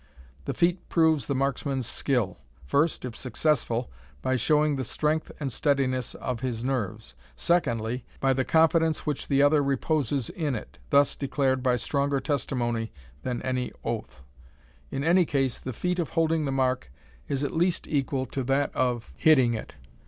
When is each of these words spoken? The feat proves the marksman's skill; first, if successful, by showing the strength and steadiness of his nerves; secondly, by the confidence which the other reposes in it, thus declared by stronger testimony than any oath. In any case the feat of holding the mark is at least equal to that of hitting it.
The 0.45 0.55
feat 0.55 0.89
proves 0.89 1.27
the 1.27 1.35
marksman's 1.35 1.85
skill; 1.85 2.39
first, 2.65 3.05
if 3.05 3.15
successful, 3.15 3.91
by 4.23 4.35
showing 4.35 4.75
the 4.75 4.83
strength 4.83 5.31
and 5.39 5.51
steadiness 5.51 6.15
of 6.15 6.39
his 6.39 6.63
nerves; 6.63 7.13
secondly, 7.35 8.03
by 8.19 8.33
the 8.33 8.43
confidence 8.43 9.05
which 9.05 9.27
the 9.27 9.43
other 9.43 9.61
reposes 9.61 10.31
in 10.31 10.55
it, 10.55 10.79
thus 10.89 11.15
declared 11.15 11.61
by 11.61 11.75
stronger 11.75 12.19
testimony 12.19 12.91
than 13.21 13.43
any 13.43 13.71
oath. 13.83 14.23
In 14.89 15.03
any 15.03 15.23
case 15.23 15.59
the 15.59 15.71
feat 15.71 15.99
of 15.99 16.09
holding 16.09 16.45
the 16.45 16.51
mark 16.51 16.91
is 17.27 17.43
at 17.43 17.55
least 17.55 17.85
equal 17.87 18.25
to 18.25 18.43
that 18.45 18.75
of 18.75 19.13
hitting 19.15 19.53
it. 19.53 19.75